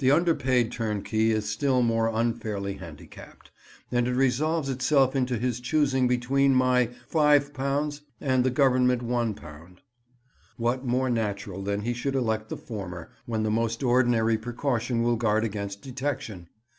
The 0.00 0.10
underpaid 0.10 0.70
turnkey 0.70 1.30
is 1.30 1.48
still 1.48 1.80
more 1.80 2.08
unfairly 2.08 2.74
handicapped, 2.74 3.50
and 3.90 4.06
it 4.06 4.12
resolves 4.12 4.68
itself 4.68 5.16
into 5.16 5.38
his 5.38 5.60
choosing 5.60 6.06
between 6.06 6.54
my 6.54 6.90
£5 7.10 8.00
and 8.20 8.44
the 8.44 8.50
Government 8.50 9.00
£1. 9.02 9.76
What 10.58 10.84
more 10.84 11.08
natural 11.08 11.62
than 11.62 11.80
that 11.80 11.86
he 11.86 11.94
should 11.94 12.16
elect 12.16 12.50
the 12.50 12.58
former, 12.58 13.12
when 13.24 13.44
the 13.44 13.50
most 13.50 13.82
ordinary 13.82 14.36
precaution 14.36 15.00
will 15.02 15.16
guard 15.16 15.42
against 15.42 15.80
detection. 15.80 16.48